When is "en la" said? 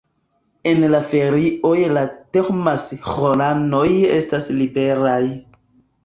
0.69-0.99